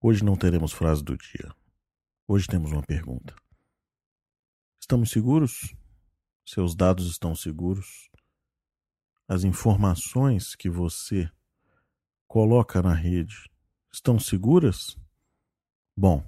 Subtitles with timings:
[0.00, 1.52] Hoje não teremos frase do dia.
[2.28, 3.34] Hoje temos uma pergunta.
[4.80, 5.74] Estamos seguros?
[6.46, 8.08] Seus dados estão seguros?
[9.26, 11.28] As informações que você
[12.28, 13.50] coloca na rede
[13.92, 14.96] estão seguras?
[16.00, 16.22] Bom,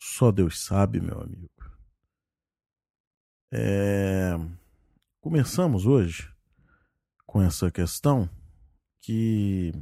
[0.00, 1.50] só Deus sabe, meu amigo.
[3.52, 4.34] É...
[5.20, 6.32] Começamos hoje
[7.26, 8.30] com essa questão
[9.02, 9.72] que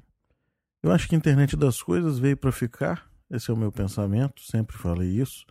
[0.82, 3.06] eu acho que a internet das coisas veio para ficar.
[3.30, 5.44] Esse é o meu pensamento, sempre falei isso.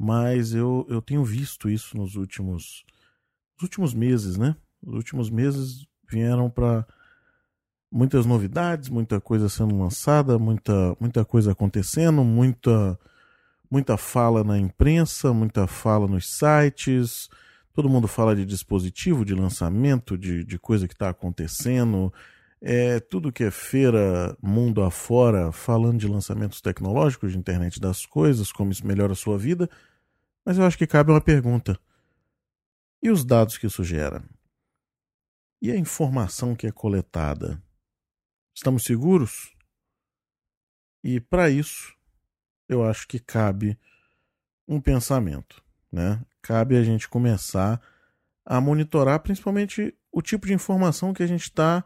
[0.00, 2.82] Mas eu, eu tenho visto isso nos últimos,
[3.56, 4.56] nos últimos meses, né?
[4.80, 6.86] Os últimos meses vieram para
[7.94, 12.98] muitas novidades, muita coisa sendo lançada, muita, muita coisa acontecendo, muita,
[13.70, 17.28] muita fala na imprensa, muita fala nos sites.
[17.72, 22.12] Todo mundo fala de dispositivo, de lançamento, de, de coisa que está acontecendo,
[22.60, 28.50] é, tudo que é feira, mundo afora, falando de lançamentos tecnológicos, de internet das coisas,
[28.50, 29.70] como isso melhora a sua vida.
[30.44, 31.78] Mas eu acho que cabe uma pergunta.
[33.00, 34.24] E os dados que isso gera?
[35.62, 37.62] E a informação que é coletada?
[38.54, 39.52] Estamos seguros?
[41.02, 41.92] E para isso,
[42.68, 43.76] eu acho que cabe
[44.66, 46.24] um pensamento, né?
[46.40, 47.80] Cabe a gente começar
[48.46, 51.84] a monitorar principalmente o tipo de informação que a gente está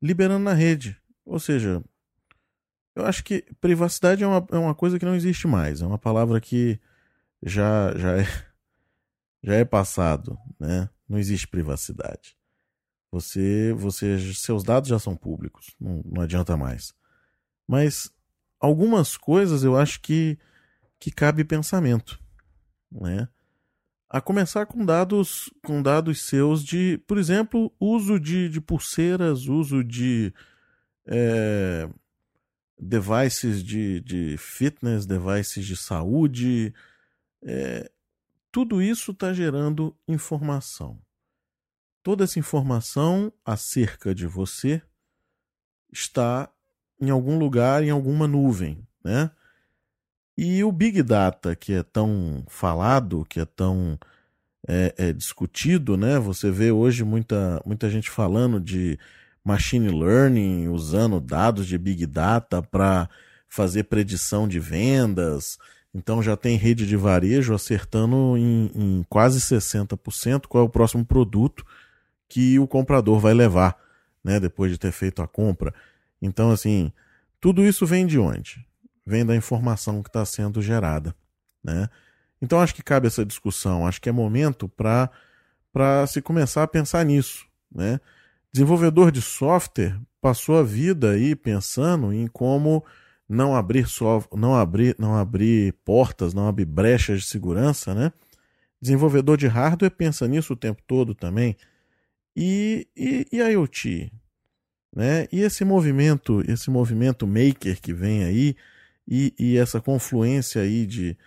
[0.00, 0.96] liberando na rede.
[1.24, 1.82] Ou seja,
[2.94, 5.82] eu acho que privacidade é uma, é uma coisa que não existe mais.
[5.82, 6.80] É uma palavra que
[7.42, 8.24] já, já, é,
[9.42, 10.88] já é passado, né?
[11.08, 12.37] Não existe privacidade.
[13.10, 16.92] Você, você, seus dados já são públicos, não, não adianta mais.
[17.66, 18.12] Mas
[18.60, 20.38] algumas coisas eu acho que,
[20.98, 22.20] que cabe pensamento,
[22.90, 23.28] né?
[24.10, 29.84] A começar com dados, com dados seus de, por exemplo, uso de, de pulseiras, uso
[29.84, 30.32] de
[31.06, 31.88] é,
[32.78, 36.74] devices de, de fitness, devices de saúde.
[37.42, 37.90] É,
[38.50, 40.98] tudo isso está gerando informação.
[42.08, 44.80] Toda essa informação acerca de você
[45.92, 46.48] está
[46.98, 49.30] em algum lugar, em alguma nuvem, né?
[50.34, 53.98] E o Big Data, que é tão falado, que é tão
[54.66, 56.18] é, é discutido, né?
[56.18, 58.98] Você vê hoje muita, muita gente falando de
[59.44, 63.06] machine learning, usando dados de Big Data para
[63.50, 65.58] fazer predição de vendas.
[65.92, 71.04] Então já tem rede de varejo acertando em, em quase 60% qual é o próximo
[71.04, 71.66] produto
[72.28, 73.76] que o comprador vai levar,
[74.22, 74.38] né?
[74.38, 75.74] Depois de ter feito a compra.
[76.20, 76.92] Então, assim,
[77.40, 78.68] tudo isso vem de onde?
[79.08, 81.14] vem da informação que está sendo gerada.
[81.64, 81.88] Né?
[82.42, 87.04] Então acho que cabe essa discussão, acho que é momento para se começar a pensar
[87.04, 87.46] nisso.
[87.74, 87.98] Né?
[88.52, 92.84] Desenvolvedor de software passou a vida aí pensando em como
[93.26, 93.86] não abrir,
[94.36, 98.10] não abrir, não abrir portas, não abrir brechas de segurança, né?
[98.80, 101.54] Desenvolvedor de hardware pensa nisso o tempo todo também.
[102.40, 104.12] E, e, e IoT?
[104.94, 105.26] Né?
[105.32, 108.54] E esse movimento, esse movimento maker que vem aí,
[109.08, 111.18] e, e essa confluência aí de,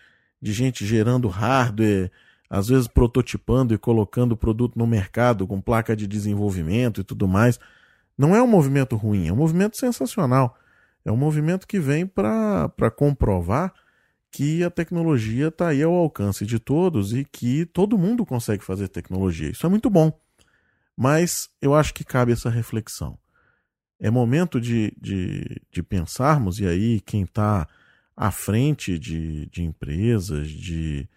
[0.41, 2.09] de gente gerando hardware,
[2.49, 7.28] às vezes prototipando e colocando o produto no mercado com placa de desenvolvimento e tudo
[7.28, 7.59] mais,
[8.17, 10.57] não é um movimento ruim, é um movimento sensacional.
[11.03, 13.73] É um movimento que vem para comprovar
[14.31, 18.88] que a tecnologia está aí ao alcance de todos e que todo mundo consegue fazer
[18.88, 19.49] tecnologia.
[19.49, 20.17] Isso é muito bom.
[21.01, 23.17] Mas eu acho que cabe essa reflexão
[24.01, 27.67] é momento de, de, de pensarmos, e aí quem está
[28.17, 31.07] à frente de, de empresas, de,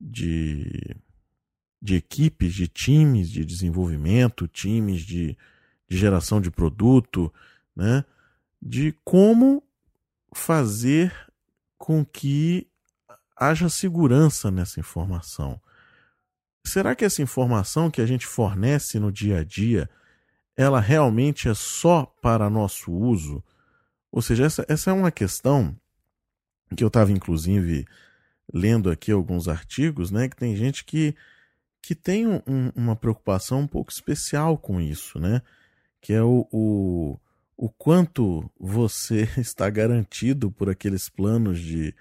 [0.00, 0.96] de,
[1.80, 5.38] de equipes, de times de desenvolvimento, times de,
[5.88, 7.32] de geração de produto,
[7.74, 8.04] né?
[8.60, 9.62] de como
[10.34, 11.14] fazer
[11.78, 12.66] com que
[13.36, 15.60] haja segurança nessa informação.
[16.68, 19.88] Será que essa informação que a gente fornece no dia a dia
[20.54, 23.42] ela realmente é só para nosso uso?
[24.12, 25.74] Ou seja, essa, essa é uma questão
[26.76, 27.86] que eu estava, inclusive,
[28.52, 30.28] lendo aqui alguns artigos, né?
[30.28, 31.14] Que tem gente que,
[31.80, 32.42] que tem um,
[32.76, 35.40] uma preocupação um pouco especial com isso, né?
[36.02, 37.18] Que é o, o,
[37.56, 41.94] o quanto você está garantido por aqueles planos de,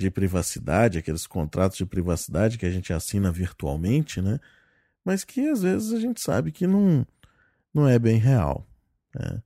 [0.00, 4.40] de privacidade, aqueles contratos de privacidade que a gente assina virtualmente, né?
[5.04, 7.06] Mas que às vezes a gente sabe que não
[7.72, 8.66] não é bem real.
[9.14, 9.42] Né?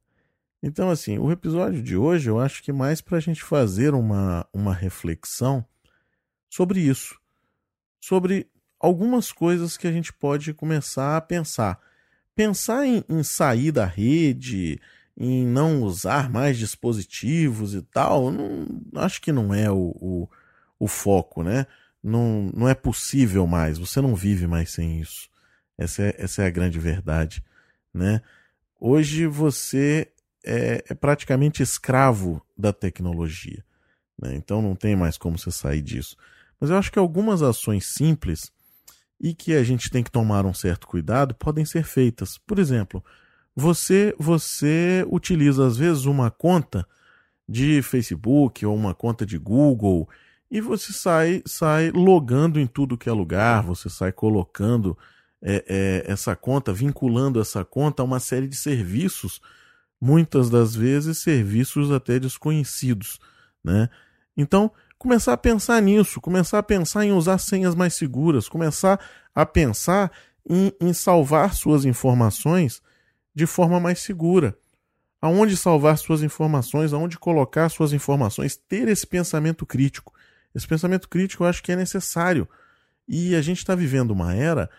[0.62, 3.93] Então, assim, o episódio de hoje eu acho que é mais para a gente fazer
[3.93, 5.65] uma, uma reflexão
[6.49, 7.19] sobre isso,
[8.01, 8.49] sobre
[8.81, 11.79] algumas coisas que a gente pode começar a pensar.
[12.35, 14.81] Pensar em, em sair da rede,
[15.17, 18.67] em não usar mais dispositivos e tal, não,
[18.97, 20.29] acho que não é o, o,
[20.79, 21.67] o foco, né?
[22.03, 25.29] Não, não é possível mais, você não vive mais sem isso.
[25.79, 27.43] Essa é, essa é a grande verdade,
[27.93, 28.21] né?
[28.79, 30.09] Hoje você
[30.44, 33.65] é, é praticamente escravo da tecnologia.
[34.21, 34.35] Né?
[34.37, 36.17] Então não tem mais como você sair disso.
[36.61, 38.53] Mas eu acho que algumas ações simples
[39.20, 42.38] e que a gente tem que tomar um certo cuidado podem ser feitas.
[42.38, 43.03] Por exemplo,
[43.56, 46.87] você você utiliza às vezes uma conta
[47.49, 50.09] de Facebook ou uma conta de Google
[50.55, 54.97] e você sai sai logando em tudo que é lugar, você sai colocando
[55.43, 59.41] é, é, essa conta, vinculando essa conta a uma série de serviços
[60.01, 63.19] muitas das vezes serviços até desconhecidos,
[63.65, 63.89] né?
[64.37, 69.01] Então, começar a pensar nisso, começar a pensar em usar senhas mais seguras, começar
[69.35, 70.12] a pensar
[70.49, 72.81] em, em salvar suas informações
[73.35, 74.56] de forma mais segura.
[75.21, 80.15] Aonde salvar suas informações, aonde colocar suas informações, ter esse pensamento crítico.
[80.55, 82.49] Esse pensamento crítico eu acho que é necessário.
[83.06, 84.71] E a gente está vivendo uma era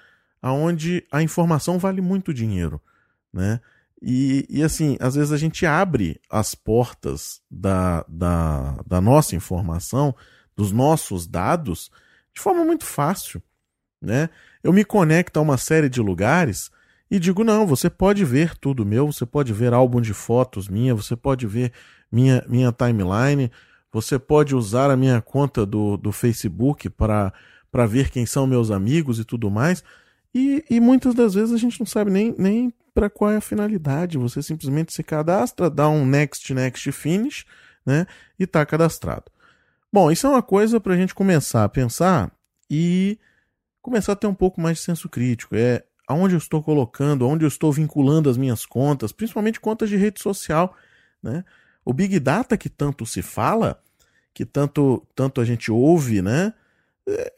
[0.42, 2.81] onde a informação vale muito dinheiro,
[3.33, 3.60] né?
[4.01, 10.16] E, e assim, às vezes a gente abre as portas da, da, da nossa informação,
[10.56, 11.89] dos nossos dados,
[12.33, 13.42] de forma muito fácil.
[14.01, 14.30] Né?
[14.63, 16.69] Eu me conecto a uma série de lugares
[17.10, 20.94] e digo: não, você pode ver tudo meu, você pode ver álbum de fotos minha,
[20.94, 21.72] você pode ver
[22.12, 23.51] minha, minha timeline,
[23.95, 27.31] você pode usar a minha conta do, do Facebook para
[27.88, 29.86] ver quem são meus amigos e tudo mais.
[30.33, 33.42] E, e muitas das vezes a gente não sabe nem, nem para qual é a
[33.42, 34.18] finalidade.
[34.18, 37.45] Você simplesmente se cadastra, dá um next, next, finish,
[37.86, 38.06] né?
[38.38, 39.31] E está cadastrado.
[39.89, 42.30] Bom, isso é uma coisa para a gente começar a pensar
[42.69, 43.18] e
[43.81, 45.56] começar a ter um pouco mais de senso crítico.
[45.56, 49.95] É aonde eu estou colocando, aonde eu estou vinculando as minhas contas, principalmente contas de
[49.95, 50.75] rede social,
[51.24, 51.45] né?
[51.86, 53.81] O Big Data que tanto se fala,
[54.36, 56.54] que tanto, tanto a gente ouve, né?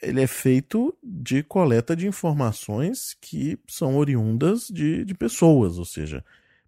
[0.01, 6.23] ele é feito de coleta de informações que são oriundas de, de pessoas, ou seja,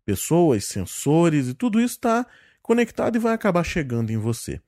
[0.05, 2.25] pessoas, sensores e tudo isso está
[2.61, 4.61] conectado e vai acabar chegando em você,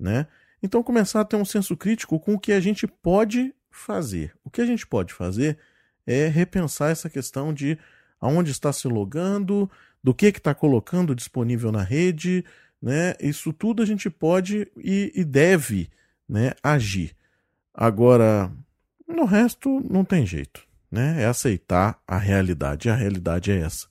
[0.00, 0.26] né?
[0.62, 4.34] Então começar a ter um senso crítico com o que a gente pode fazer.
[4.42, 5.58] O que a gente pode fazer
[6.06, 7.78] é repensar essa questão de
[8.18, 9.70] aonde está se logando,
[10.02, 12.44] do que está colocando disponível na rede,
[12.84, 13.14] né?
[13.18, 15.88] Isso tudo a gente pode e, e deve
[16.28, 17.16] né, agir.
[17.72, 18.52] Agora,
[19.08, 21.22] no resto não tem jeito, né?
[21.22, 22.90] É aceitar a realidade.
[22.90, 23.86] A realidade é essa,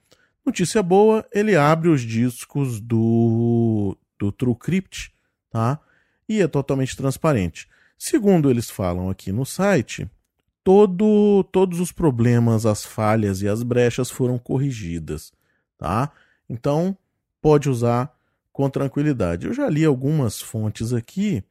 [0.44, 5.12] Notícia boa, ele abre os discos do do TrueCrypt,
[5.50, 5.80] tá?
[6.28, 7.68] E é totalmente transparente.
[7.98, 10.08] Segundo eles falam aqui no site,
[10.62, 15.32] todo, todos os problemas, as falhas e as brechas foram corrigidas,
[15.76, 16.12] tá?
[16.48, 16.96] Então,
[17.40, 18.16] pode usar
[18.52, 19.46] com tranquilidade.
[19.46, 21.42] Eu já li algumas fontes aqui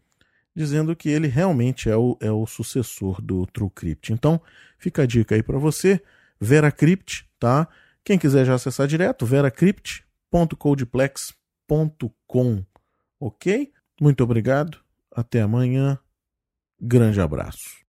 [0.56, 4.14] dizendo que ele realmente é o, é o sucessor do TrueCrypt.
[4.14, 4.40] Então,
[4.78, 6.02] fica a dica aí para você,
[6.40, 7.68] VeraCrypt, tá?
[8.04, 11.42] Quem quiser já acessar direto, veracrypt.codeplex.com
[12.28, 12.64] com,
[13.20, 13.72] ok?
[14.00, 14.80] Muito obrigado,
[15.12, 15.98] até amanhã,
[16.80, 17.81] grande abraço.